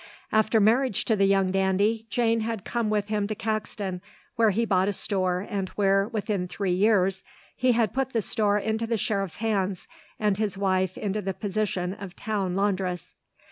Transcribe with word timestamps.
After 0.31 0.59
marriage 0.59 1.05
to 1.05 1.15
the 1.15 1.27
young 1.27 1.51
dandy, 1.51 2.07
Jane 2.09 2.39
had 2.39 2.65
come 2.65 2.89
with 2.89 3.09
him 3.09 3.27
to 3.27 3.35
Caxton 3.35 4.01
where 4.35 4.49
he 4.49 4.65
bought 4.65 4.87
a 4.87 4.93
store 4.93 5.45
and 5.47 5.69
where, 5.75 6.07
within 6.07 6.47
three 6.47 6.71
years, 6.73 7.23
he 7.55 7.73
had 7.73 7.93
put 7.93 8.09
the 8.11 8.23
store 8.23 8.57
into 8.57 8.87
the 8.87 8.97
sheriff's 8.97 9.35
hands 9.37 9.87
and 10.19 10.39
his 10.39 10.57
wife 10.57 10.97
into 10.97 11.21
the 11.21 11.35
position 11.35 11.93
of 11.93 12.15
town 12.15 12.55
laundress. 12.55 13.13